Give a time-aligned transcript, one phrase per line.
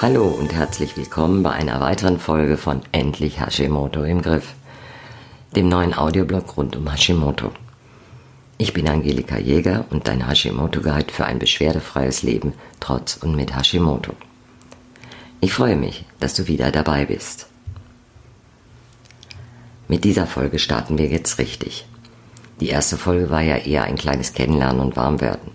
[0.00, 4.54] Hallo und herzlich willkommen bei einer weiteren Folge von Endlich Hashimoto im Griff,
[5.56, 7.52] dem neuen Audioblog rund um Hashimoto.
[8.58, 13.56] Ich bin Angelika Jäger und dein Hashimoto Guide für ein beschwerdefreies Leben trotz und mit
[13.56, 14.12] Hashimoto.
[15.40, 17.46] Ich freue mich, dass du wieder dabei bist.
[19.88, 21.86] Mit dieser Folge starten wir jetzt richtig.
[22.60, 25.50] Die erste Folge war ja eher ein kleines Kennenlernen und Warmwerden.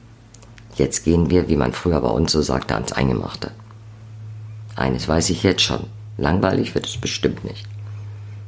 [0.75, 3.51] Jetzt gehen wir, wie man früher bei uns so sagte, ans Eingemachte.
[4.75, 5.87] Eines weiß ich jetzt schon.
[6.17, 7.65] Langweilig wird es bestimmt nicht.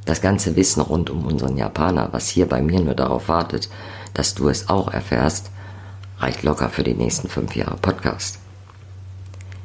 [0.04, 3.68] Das ganze Wissen rund um unseren Japaner, was hier bei mir nur darauf wartet,
[4.14, 5.50] dass du es auch erfährst,
[6.18, 8.38] reicht locker für die nächsten fünf Jahre Podcast.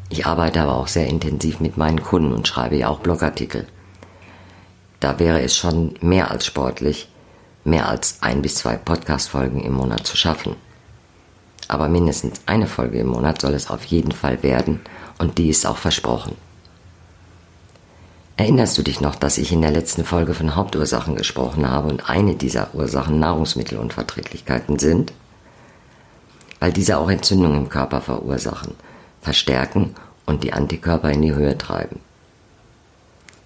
[0.09, 3.67] Ich arbeite aber auch sehr intensiv mit meinen Kunden und schreibe ja auch Blogartikel.
[4.99, 7.09] Da wäre es schon mehr als sportlich,
[7.67, 10.55] mehr als ein bis zwei Podcast-Folgen im Monat zu schaffen.
[11.67, 14.79] Aber mindestens eine Folge im Monat soll es auf jeden Fall werden
[15.17, 16.35] und die ist auch versprochen.
[18.37, 22.09] Erinnerst du dich noch, dass ich in der letzten Folge von Hauptursachen gesprochen habe und
[22.09, 25.11] eine dieser Ursachen Nahrungsmittelunverträglichkeiten sind?
[26.59, 28.75] Weil diese auch Entzündungen im Körper verursachen,
[29.21, 31.99] verstärken und die Antikörper in die Höhe treiben.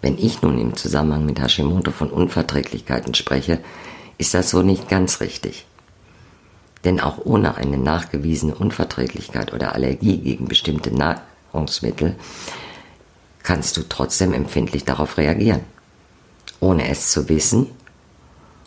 [0.02, 3.60] Wenn ich nun im Zusammenhang mit Hashimoto von Unverträglichkeiten spreche,
[4.18, 5.66] ist das so nicht ganz richtig.
[6.84, 12.16] Denn auch ohne eine nachgewiesene Unverträglichkeit oder Allergie gegen bestimmte Nahrungsmittel
[13.44, 15.62] kannst du trotzdem empfindlich darauf reagieren,
[16.60, 17.68] ohne es zu wissen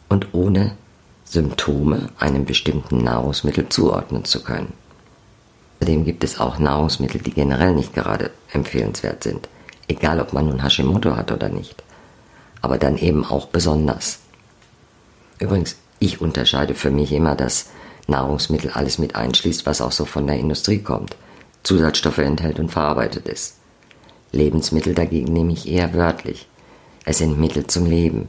[0.08, 0.76] und ohne
[1.24, 4.72] Symptome einem bestimmten Nahrungsmittel zuordnen zu können.
[5.80, 9.48] Außerdem gibt es auch Nahrungsmittel, die generell nicht gerade empfehlenswert sind,
[9.86, 11.82] egal ob man nun Hashimoto hat oder nicht,
[12.62, 14.20] aber dann eben auch besonders.
[15.38, 17.70] Übrigens, ich unterscheide für mich immer, dass
[18.06, 21.16] Nahrungsmittel alles mit einschließt, was auch so von der Industrie kommt,
[21.62, 23.56] Zusatzstoffe enthält und verarbeitet ist.
[24.32, 26.48] Lebensmittel dagegen nehme ich eher wörtlich.
[27.04, 28.28] Es sind Mittel zum Leben.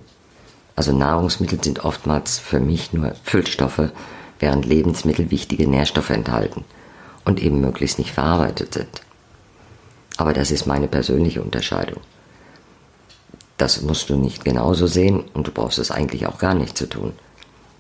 [0.76, 3.92] Also Nahrungsmittel sind oftmals für mich nur Füllstoffe,
[4.40, 6.64] während Lebensmittel wichtige Nährstoffe enthalten
[7.24, 9.02] und eben möglichst nicht verarbeitet sind.
[10.18, 12.02] Aber das ist meine persönliche Unterscheidung.
[13.58, 16.88] Das musst du nicht genauso sehen und du brauchst es eigentlich auch gar nicht zu
[16.88, 17.14] tun.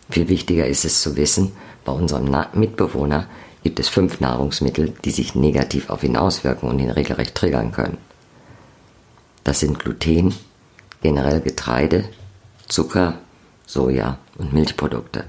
[0.09, 1.53] Viel wichtiger ist es zu wissen,
[1.83, 3.27] bei unserem Mitbewohner
[3.63, 7.97] gibt es fünf Nahrungsmittel, die sich negativ auf ihn auswirken und ihn regelrecht triggern können.
[9.43, 10.35] Das sind Gluten,
[11.01, 12.05] generell Getreide,
[12.67, 13.19] Zucker,
[13.65, 15.25] Soja und Milchprodukte.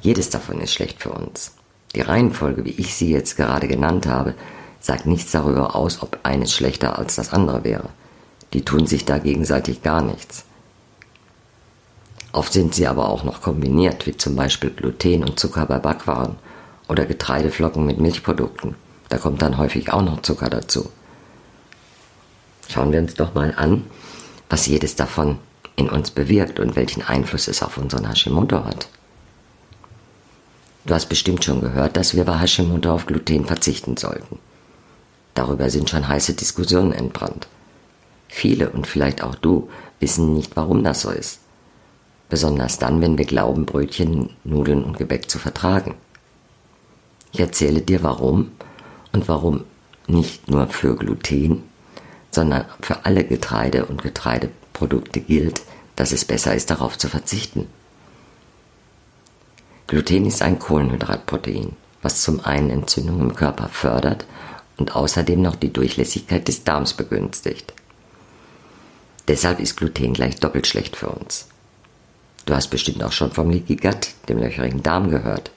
[0.00, 1.52] Jedes davon ist schlecht für uns.
[1.94, 4.34] Die Reihenfolge, wie ich sie jetzt gerade genannt habe,
[4.80, 7.88] sagt nichts darüber aus, ob eines schlechter als das andere wäre.
[8.56, 10.46] Die tun sich da gegenseitig gar nichts.
[12.32, 16.36] Oft sind sie aber auch noch kombiniert, wie zum Beispiel Gluten und Zucker bei Backwaren
[16.88, 18.74] oder Getreideflocken mit Milchprodukten.
[19.10, 20.90] Da kommt dann häufig auch noch Zucker dazu.
[22.66, 23.84] Schauen wir uns doch mal an,
[24.48, 25.36] was jedes davon
[25.76, 28.88] in uns bewirkt und welchen Einfluss es auf unseren Hashimoto hat.
[30.86, 34.38] Du hast bestimmt schon gehört, dass wir bei Hashimoto auf Gluten verzichten sollten.
[35.34, 37.48] Darüber sind schon heiße Diskussionen entbrannt.
[38.28, 39.68] Viele und vielleicht auch du
[40.00, 41.40] wissen nicht, warum das so ist.
[42.28, 45.94] Besonders dann, wenn wir glauben, Brötchen, Nudeln und Gebäck zu vertragen.
[47.32, 48.52] Ich erzähle dir warum
[49.12, 49.64] und warum
[50.08, 51.62] nicht nur für Gluten,
[52.30, 55.62] sondern für alle Getreide und Getreideprodukte gilt,
[55.96, 57.66] dass es besser ist, darauf zu verzichten.
[59.86, 64.26] Gluten ist ein Kohlenhydratprotein, was zum einen Entzündung im Körper fördert
[64.76, 67.72] und außerdem noch die Durchlässigkeit des Darms begünstigt.
[69.28, 71.48] Deshalb ist Gluten gleich doppelt schlecht für uns.
[72.44, 75.50] Du hast bestimmt auch schon vom Leaky Gut, dem löcherigen Darm, gehört.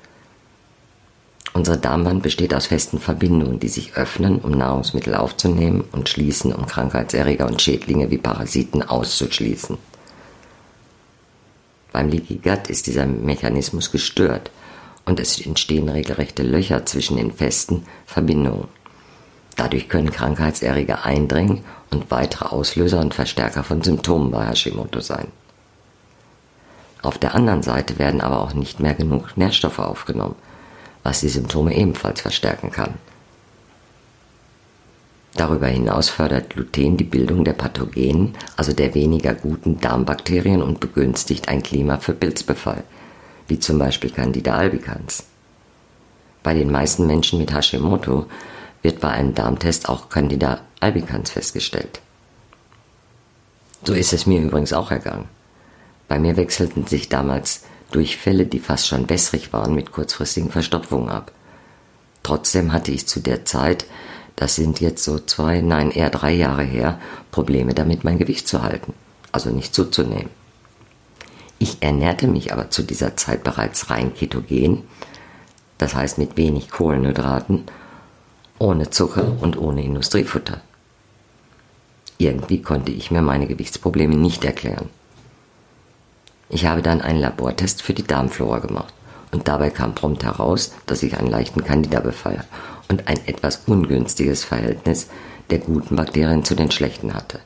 [1.53, 6.65] Unsere Darmwand besteht aus festen Verbindungen, die sich öffnen, um Nahrungsmittel aufzunehmen und schließen, um
[6.65, 9.77] Krankheitserreger und Schädlinge wie Parasiten auszuschließen.
[11.91, 14.51] Beim Leaky Gut ist dieser Mechanismus gestört
[15.05, 18.67] und es entstehen regelrechte Löcher zwischen den festen Verbindungen.
[19.59, 25.27] Dadurch können Krankheitserreger eindringen und weitere Auslöser und Verstärker von Symptomen bei Hashimoto sein.
[27.01, 30.35] Auf der anderen Seite werden aber auch nicht mehr genug Nährstoffe aufgenommen,
[31.03, 32.93] was die Symptome ebenfalls verstärken kann.
[35.35, 41.49] Darüber hinaus fördert Gluten die Bildung der Pathogenen, also der weniger guten Darmbakterien und begünstigt
[41.49, 42.85] ein Klima für Pilzbefall,
[43.49, 45.25] wie zum Beispiel Candida albicans.
[46.43, 48.25] Bei den meisten Menschen mit Hashimoto
[48.81, 52.01] wird bei einem Darmtest auch Candida albicans festgestellt.
[53.83, 55.27] So ist es mir übrigens auch ergangen.
[56.07, 61.31] Bei mir wechselten sich damals Durchfälle, die fast schon wässrig waren, mit kurzfristigen Verstopfungen ab.
[62.23, 63.85] Trotzdem hatte ich zu der Zeit,
[64.35, 66.99] das sind jetzt so zwei, nein, eher drei Jahre her,
[67.31, 68.93] Probleme damit, mein Gewicht zu halten,
[69.31, 70.29] also nicht zuzunehmen.
[71.57, 74.83] Ich ernährte mich aber zu dieser Zeit bereits rein ketogen,
[75.77, 77.65] das heißt mit wenig Kohlenhydraten,
[78.59, 80.61] ohne Zucker und ohne Industriefutter.
[82.17, 84.89] Irgendwie konnte ich mir meine Gewichtsprobleme nicht erklären.
[86.49, 88.93] Ich habe dann einen Labortest für die Darmflora gemacht
[89.31, 92.43] und dabei kam prompt heraus, dass ich einen leichten Candida-Befall
[92.89, 95.09] und ein etwas ungünstiges Verhältnis
[95.49, 97.39] der guten Bakterien zu den schlechten hatte.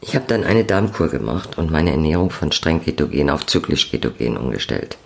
[0.00, 4.36] Ich habe dann eine Darmkur gemacht und meine Ernährung von streng ketogen auf zyklisch ketogen
[4.36, 4.98] umgestellt.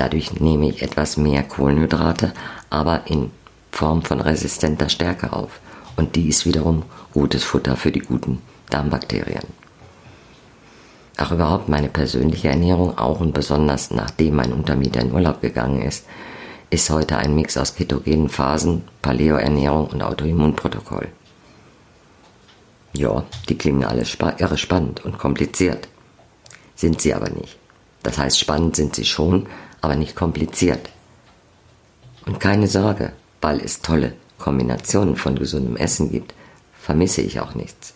[0.00, 2.32] Dadurch nehme ich etwas mehr Kohlenhydrate,
[2.70, 3.30] aber in
[3.70, 5.60] Form von resistenter Stärke auf.
[5.94, 9.44] Und die ist wiederum gutes Futter für die guten Darmbakterien.
[11.18, 16.06] Auch überhaupt meine persönliche Ernährung, auch und besonders nachdem mein Untermieter in Urlaub gegangen ist,
[16.70, 21.08] ist heute ein Mix aus ketogenen Phasen, Paleo-Ernährung und Autoimmunprotokoll.
[22.94, 25.88] Ja, die klingen alle spa irre spannend und kompliziert.
[26.74, 27.58] Sind sie aber nicht.
[28.02, 29.46] Das heißt, spannend sind sie schon,
[29.80, 30.90] aber nicht kompliziert.
[32.26, 36.34] Und keine Sorge, weil es tolle Kombinationen von gesundem Essen gibt,
[36.78, 37.94] vermisse ich auch nichts.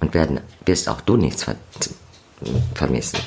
[0.00, 1.56] Und werden, wirst auch du nichts ver
[2.74, 3.20] vermissen.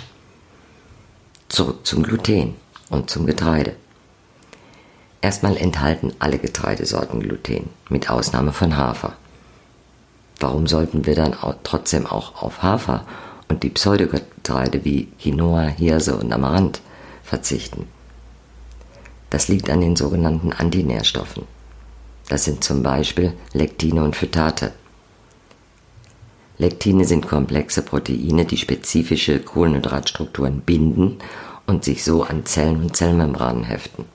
[1.48, 2.56] Zurück zum Gluten
[2.90, 3.76] und zum Getreide.
[5.22, 9.14] Erstmal enthalten alle Getreidesorten Gluten, mit Ausnahme von Hafer.
[10.40, 13.06] Warum sollten wir dann auch trotzdem auch auf Hafer
[13.48, 16.82] und die Pseudogetreide wie Quinoa, Hirse und Amaranth
[17.26, 17.88] verzichten?
[19.30, 21.44] Das liegt an den sogenannten Antinährstoffen.
[22.30, 24.72] Das sind zum Beispiel Lektine und Phytate.
[26.58, 31.18] Lektine sind komplexe Proteine, die spezifische Kohlenhydratstrukturen binden
[31.68, 34.06] und sich so an Zellen und Zellmembranen heften.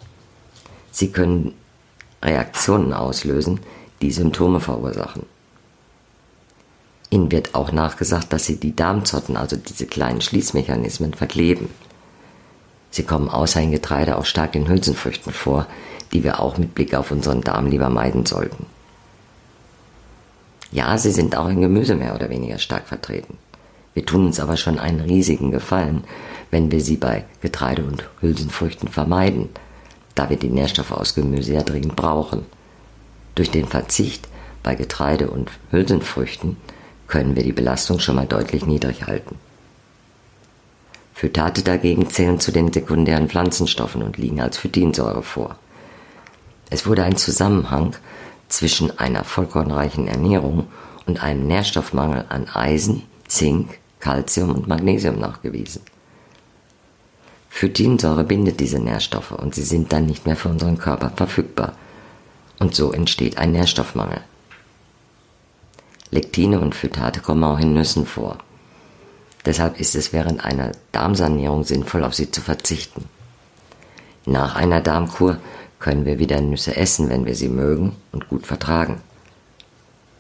[0.91, 1.55] Sie können
[2.23, 3.61] Reaktionen auslösen,
[4.03, 5.27] die Symptome verursachen.
[7.11, 11.69] Ihnen wird auch nachgesagt, dass sie die Darmzotten, also diese kleinen Schließmechanismen, verkleben.
[12.91, 15.67] Sie kommen außer in Getreide auch stark in Hülsenfrüchten vor,
[16.13, 18.67] die wir auch mit Blick auf unseren Darm lieber meiden sollten.
[20.73, 23.39] Ja, sie sind auch in Gemüse mehr oder weniger stark vertreten.
[23.95, 26.05] Wir tun uns aber schon einen riesigen Gefallen,
[26.51, 29.49] wenn wir sie bei Getreide und Hülsenfrüchten vermeiden,
[30.15, 32.45] da wir die Nährstoffe aus Gemüse ja dringend brauchen.
[33.35, 34.29] Durch den Verzicht
[34.63, 36.57] bei Getreide und Hülsenfrüchten
[37.09, 39.37] können wir die Belastung schon mal deutlich niedrig halten.
[41.21, 45.59] Phytate dagegen zählen zu den sekundären Pflanzenstoffen und liegen als Phytinsäure vor.
[46.71, 47.95] Es wurde ein Zusammenhang
[48.49, 50.69] zwischen einer vollkornreichen Ernährung
[51.05, 55.83] und einem Nährstoffmangel an Eisen, Zink, Calcium und Magnesium nachgewiesen.
[57.51, 61.75] Phytinsäure bindet diese Nährstoffe und sie sind dann nicht mehr für unseren Körper verfügbar.
[62.59, 64.23] Und so entsteht ein Nährstoffmangel.
[66.11, 68.39] Lektine und Phytate kommen auch in Nüssen vor.
[69.47, 73.07] Deshalb ist es während einer Darmsanierung sinnvoll, auf sie zu verzichten.
[74.27, 75.39] Nach einer Darmkur
[75.79, 79.01] können wir wieder Nüsse essen, wenn wir sie mögen und gut vertragen.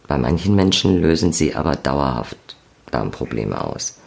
[0.09, 2.57] Bei manchen Menschen lösen sie aber dauerhaft
[2.91, 3.99] Darmprobleme aus.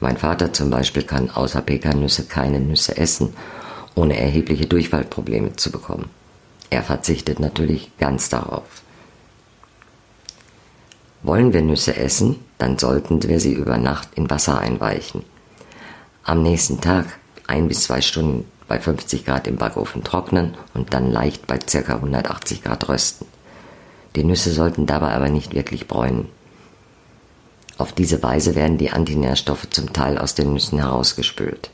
[0.00, 3.34] Mein Vater zum Beispiel kann außer Pekannüsse keine Nüsse essen,
[3.94, 6.10] ohne erhebliche Durchfallprobleme zu bekommen.
[6.70, 8.82] Er verzichtet natürlich ganz darauf.
[11.22, 15.24] Wollen wir Nüsse essen, dann sollten wir sie über Nacht in Wasser einweichen.
[16.22, 21.10] Am nächsten Tag ein bis zwei Stunden bei 50 Grad im Backofen trocknen und dann
[21.10, 21.94] leicht bei ca.
[21.94, 23.26] 180 Grad rösten.
[24.14, 26.28] Die Nüsse sollten dabei aber nicht wirklich bräunen.
[27.78, 31.70] Auf diese Weise werden die Antinährstoffe zum Teil aus den Nüssen herausgespült.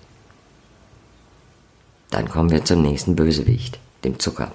[2.11, 4.53] Dann kommen wir zum nächsten Bösewicht, dem Zucker.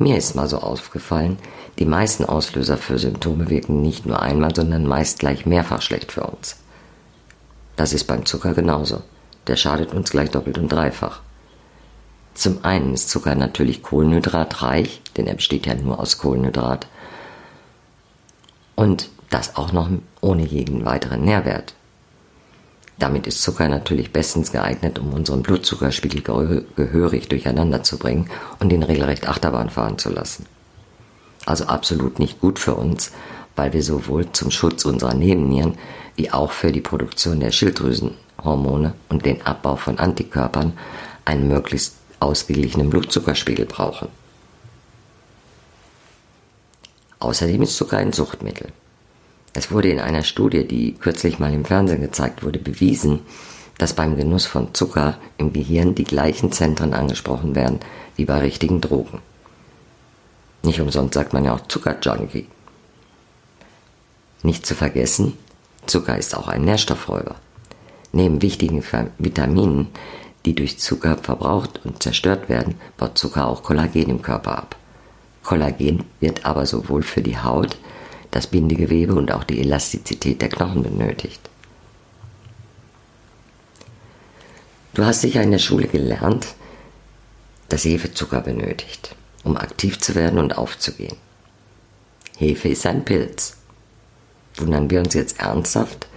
[0.00, 1.36] Mir ist mal so aufgefallen,
[1.78, 6.22] die meisten Auslöser für Symptome wirken nicht nur einmal, sondern meist gleich mehrfach schlecht für
[6.22, 6.56] uns.
[7.76, 9.02] Das ist beim Zucker genauso.
[9.46, 11.20] Der schadet uns gleich doppelt und dreifach.
[12.32, 16.86] Zum einen ist Zucker natürlich kohlenhydratreich, denn er besteht ja nur aus Kohlenhydrat.
[18.76, 19.90] Und das auch noch
[20.22, 21.74] ohne jeden weiteren Nährwert.
[23.00, 28.28] Damit ist Zucker natürlich bestens geeignet, um unseren Blutzuckerspiegel gehörig durcheinander zu bringen
[28.58, 30.44] und ihn regelrecht Achterbahn fahren zu lassen.
[31.46, 33.12] Also absolut nicht gut für uns,
[33.56, 35.78] weil wir sowohl zum Schutz unserer Nebennieren
[36.14, 40.74] wie auch für die Produktion der Schilddrüsenhormone und den Abbau von Antikörpern
[41.24, 44.08] einen möglichst ausgeglichenen Blutzuckerspiegel brauchen.
[47.18, 48.72] Außerdem ist Zucker ein Suchtmittel.
[49.52, 53.20] Es wurde in einer Studie, die kürzlich mal im Fernsehen gezeigt wurde, bewiesen,
[53.78, 57.80] dass beim Genuss von Zucker im Gehirn die gleichen Zentren angesprochen werden
[58.16, 59.20] wie bei richtigen Drogen.
[60.62, 62.46] Nicht umsonst sagt man ja auch Zuckerjunkie.
[64.42, 65.36] Nicht zu vergessen,
[65.86, 67.36] Zucker ist auch ein Nährstoffräuber.
[68.12, 68.84] Neben wichtigen
[69.18, 69.88] Vitaminen,
[70.44, 74.76] die durch Zucker verbraucht und zerstört werden, baut Zucker auch Kollagen im Körper ab.
[75.42, 77.78] Kollagen wird aber sowohl für die Haut,
[78.30, 81.40] das Bindegewebe und auch die Elastizität der Knochen benötigt.
[84.94, 86.48] Du hast sicher in der Schule gelernt,
[87.68, 91.16] dass Hefe Zucker benötigt, um aktiv zu werden und aufzugehen.
[92.36, 93.56] Hefe ist ein Pilz.
[94.56, 96.08] Wundern wir uns jetzt ernsthaft,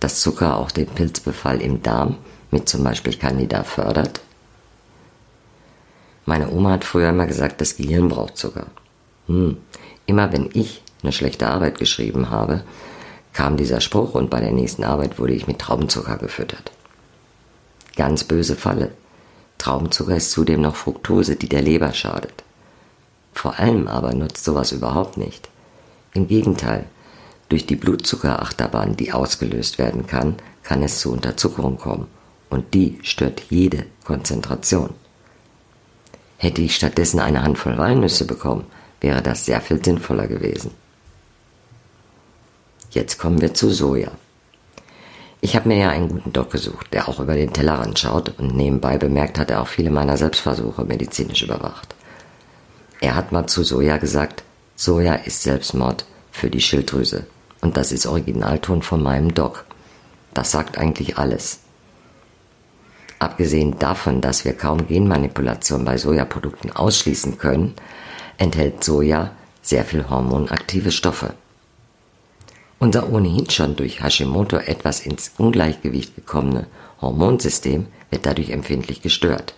[0.00, 2.16] dass Zucker auch den Pilzbefall im Darm
[2.50, 4.20] mit zum Beispiel Candida fördert?
[6.24, 8.68] Meine Oma hat früher immer gesagt, das Gehirn braucht Zucker.
[9.26, 9.58] Hm.
[10.06, 12.64] Immer wenn ich eine schlechte Arbeit geschrieben habe,
[13.32, 16.70] kam dieser Spruch und bei der nächsten Arbeit wurde ich mit Traubenzucker gefüttert.
[17.96, 18.92] Ganz böse Falle.
[19.58, 22.44] Traubenzucker ist zudem noch Fructose, die der Leber schadet.
[23.32, 25.48] Vor allem aber nutzt sowas überhaupt nicht.
[26.14, 26.84] Im Gegenteil,
[27.48, 32.06] durch die Blutzuckerachterbahn, die ausgelöst werden kann, kann es zu Unterzuckerung kommen
[32.50, 34.90] und die stört jede Konzentration.
[36.36, 38.66] Hätte ich stattdessen eine Handvoll Walnüsse bekommen,
[39.00, 40.70] wäre das sehr viel sinnvoller gewesen.
[42.92, 44.10] Jetzt kommen wir zu Soja.
[45.40, 48.54] Ich habe mir ja einen guten Doc gesucht, der auch über den Tellerrand schaut und
[48.54, 51.94] nebenbei bemerkt hat er auch viele meiner Selbstversuche medizinisch überwacht.
[53.00, 54.44] Er hat mal zu Soja gesagt,
[54.76, 57.26] Soja ist Selbstmord für die Schilddrüse.
[57.62, 59.64] Und das ist Originalton von meinem Doc.
[60.34, 61.60] Das sagt eigentlich alles.
[63.18, 67.74] Abgesehen davon, dass wir kaum Genmanipulation bei Sojaprodukten ausschließen können,
[68.36, 69.30] enthält Soja
[69.62, 71.34] sehr viel hormonaktive Stoffe.
[72.82, 76.66] Unser ohnehin schon durch Hashimoto etwas ins Ungleichgewicht gekommene
[77.00, 79.54] Hormonsystem wird dadurch empfindlich gestört.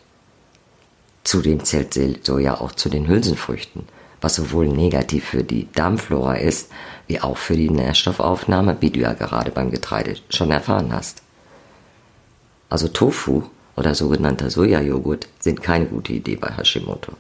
[1.24, 3.84] Zudem zählt Soja auch zu den Hülsenfrüchten,
[4.20, 6.70] was sowohl negativ für die Darmflora ist,
[7.06, 11.22] wie auch für die Nährstoffaufnahme, wie du ja gerade beim Getreide schon erfahren hast.
[12.68, 17.12] Also Tofu oder sogenannter Sojajoghurt sind keine gute Idee bei Hashimoto.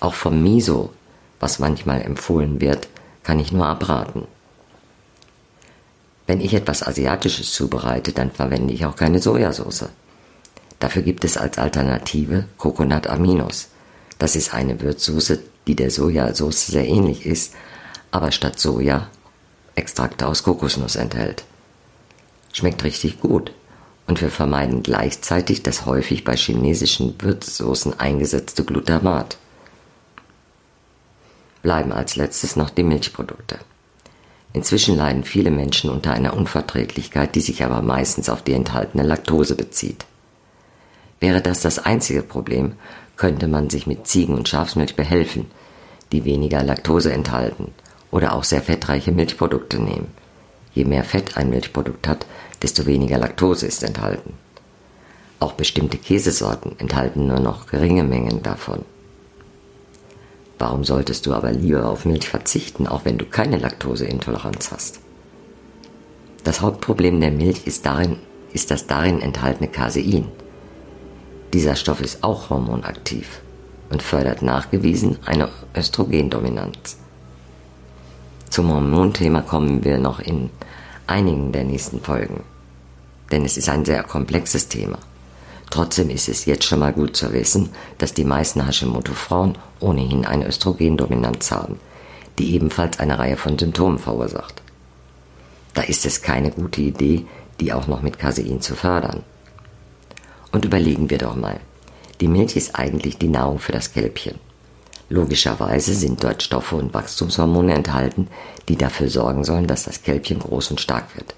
[0.00, 0.94] Auch vom Miso,
[1.40, 2.88] was manchmal empfohlen wird,
[3.22, 4.26] kann ich nur abraten.
[6.28, 9.86] Wenn ich etwas Asiatisches zubereite, dann verwende ich auch keine Sojasauce.
[10.78, 13.68] Dafür gibt es als Alternative Coconut Aminos.
[14.18, 17.54] Das ist eine Würzsoße, die der Sojasauce sehr ähnlich ist,
[18.10, 19.08] aber statt Soja
[19.74, 21.44] Extrakte aus Kokosnuss enthält.
[22.52, 23.52] Schmeckt richtig gut
[24.06, 29.38] und wir vermeiden gleichzeitig das häufig bei chinesischen Würzsoßen eingesetzte Glutamat.
[31.62, 33.60] Bleiben als letztes noch die Milchprodukte.
[34.52, 39.54] Inzwischen leiden viele Menschen unter einer Unverträglichkeit, die sich aber meistens auf die enthaltene Laktose
[39.54, 40.06] bezieht.
[41.20, 42.74] Wäre das das einzige Problem,
[43.16, 45.46] könnte man sich mit Ziegen- und Schafsmilch behelfen,
[46.12, 47.72] die weniger Laktose enthalten
[48.10, 50.08] oder auch sehr fettreiche Milchprodukte nehmen.
[50.74, 52.26] Je mehr Fett ein Milchprodukt hat,
[52.62, 54.34] desto weniger Laktose ist enthalten.
[55.40, 58.84] Auch bestimmte Käsesorten enthalten nur noch geringe Mengen davon.
[60.58, 65.00] Warum solltest du aber lieber auf Milch verzichten, auch wenn du keine Laktoseintoleranz hast?
[66.42, 68.16] Das Hauptproblem der Milch ist, darin,
[68.52, 70.28] ist das darin enthaltene Casein.
[71.52, 73.40] Dieser Stoff ist auch hormonaktiv
[73.90, 76.98] und fördert nachgewiesen eine Östrogendominanz.
[78.50, 80.50] Zum Hormonthema kommen wir noch in
[81.06, 82.42] einigen der nächsten Folgen,
[83.30, 84.98] denn es ist ein sehr komplexes Thema.
[85.78, 87.68] Trotzdem ist es jetzt schon mal gut zu wissen,
[87.98, 91.78] dass die meisten Hashimoto-Frauen ohnehin eine Östrogendominanz haben,
[92.36, 94.60] die ebenfalls eine Reihe von Symptomen verursacht.
[95.74, 97.26] Da ist es keine gute Idee,
[97.60, 99.22] die auch noch mit Casein zu fördern.
[100.50, 101.60] Und überlegen wir doch mal.
[102.20, 104.40] Die Milch ist eigentlich die Nahrung für das Kälbchen.
[105.08, 108.26] Logischerweise sind dort Stoffe und Wachstumshormone enthalten,
[108.68, 111.36] die dafür sorgen sollen, dass das Kälbchen groß und stark wird.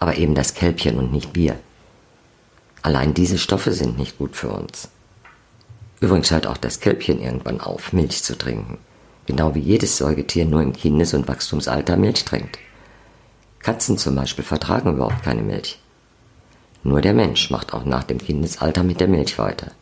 [0.00, 1.56] Aber eben das Kälbchen und nicht wir.
[2.82, 4.88] Allein diese Stoffe sind nicht gut für uns.
[6.00, 8.78] Übrigens hört auch das Kälbchen irgendwann auf, Milch zu trinken.
[9.26, 12.58] Genau wie jedes Säugetier nur im Kindes- und Wachstumsalter Milch trinkt.
[13.60, 15.78] Katzen zum Beispiel vertragen überhaupt keine Milch.
[16.82, 19.72] Nur der Mensch macht auch nach dem Kindesalter mit der Milch weiter.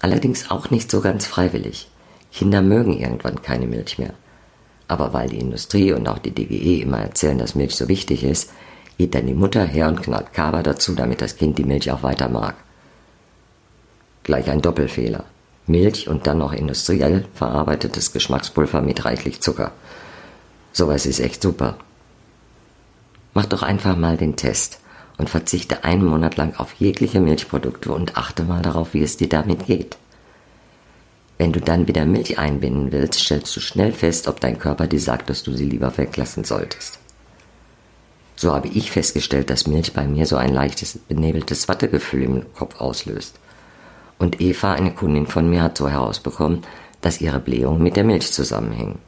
[0.00, 1.90] Allerdings auch nicht so ganz freiwillig.
[2.32, 4.14] Kinder mögen irgendwann keine Milch mehr.
[4.86, 8.52] Aber weil die Industrie und auch die DGE immer erzählen, dass Milch so wichtig ist,
[9.00, 12.02] geht dann die Mutter her und knallt Kaba dazu, damit das Kind die Milch auch
[12.02, 12.54] weiter mag.
[14.24, 15.24] Gleich ein Doppelfehler.
[15.66, 19.72] Milch und dann noch industriell verarbeitetes Geschmackspulver mit reichlich Zucker.
[20.74, 21.78] Sowas ist echt super.
[23.32, 24.80] Mach doch einfach mal den Test
[25.16, 29.30] und verzichte einen Monat lang auf jegliche Milchprodukte und achte mal darauf, wie es dir
[29.30, 29.96] damit geht.
[31.38, 35.00] Wenn du dann wieder Milch einbinden willst, stellst du schnell fest, ob dein Körper dir
[35.00, 36.99] sagt, dass du sie lieber weglassen solltest.
[38.40, 42.80] So habe ich festgestellt, dass Milch bei mir so ein leichtes, benebeltes Wattegefühl im Kopf
[42.80, 43.38] auslöst.
[44.18, 46.62] Und Eva, eine Kundin von mir, hat so herausbekommen,
[47.02, 48.98] dass ihre Blähungen mit der Milch zusammenhängen.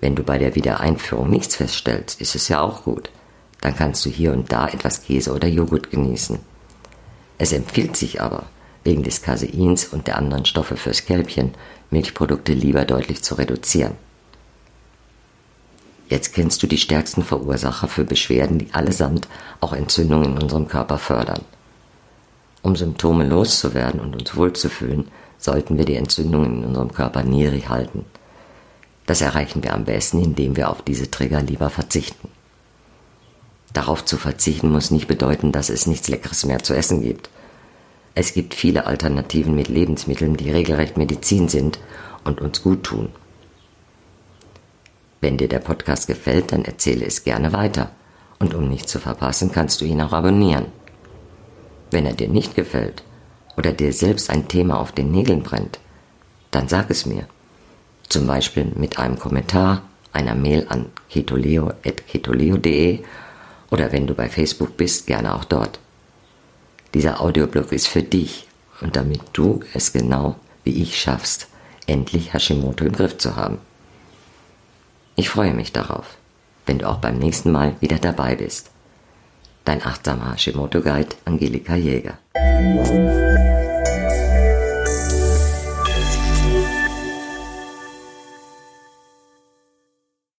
[0.00, 3.10] Wenn du bei der Wiedereinführung nichts feststellst, ist es ja auch gut.
[3.60, 6.38] Dann kannst du hier und da etwas Käse oder Joghurt genießen.
[7.38, 8.44] Es empfiehlt sich aber,
[8.84, 11.56] wegen des Caseins und der anderen Stoffe fürs Kälbchen,
[11.90, 14.03] Milchprodukte lieber deutlich zu reduzieren.
[16.14, 19.26] Jetzt kennst du die stärksten Verursacher für Beschwerden, die allesamt
[19.60, 21.40] auch Entzündungen in unserem Körper fördern.
[22.62, 28.04] Um Symptome loszuwerden und uns wohlzufühlen, sollten wir die Entzündungen in unserem Körper niedrig halten.
[29.06, 32.28] Das erreichen wir am besten, indem wir auf diese Trigger lieber verzichten.
[33.72, 37.28] Darauf zu verzichten muss nicht bedeuten, dass es nichts Leckeres mehr zu essen gibt.
[38.14, 41.80] Es gibt viele Alternativen mit Lebensmitteln, die regelrecht Medizin sind
[42.22, 43.08] und uns gut tun.
[45.24, 47.92] Wenn dir der Podcast gefällt, dann erzähle es gerne weiter.
[48.38, 50.66] Und um nichts zu verpassen, kannst du ihn auch abonnieren.
[51.90, 53.02] Wenn er dir nicht gefällt
[53.56, 55.78] oder dir selbst ein Thema auf den Nägeln brennt,
[56.50, 57.26] dann sag es mir.
[58.06, 59.80] Zum Beispiel mit einem Kommentar,
[60.12, 62.98] einer Mail an ketoleo.ketoleo.de
[63.70, 65.80] oder wenn du bei Facebook bist, gerne auch dort.
[66.92, 68.46] Dieser Audioblog ist für dich
[68.82, 71.48] und damit du es genau wie ich schaffst,
[71.86, 73.56] endlich Hashimoto im Griff zu haben.
[75.16, 76.16] Ich freue mich darauf,
[76.66, 78.70] wenn du auch beim nächsten Mal wieder dabei bist.
[79.64, 82.18] Dein achtsamer Hashimoto Guide Angelika Jäger.